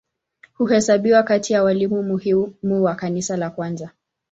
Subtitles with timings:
[0.53, 3.89] Huhesabiwa kati ya walimu muhimu wa Kanisa la kwanza.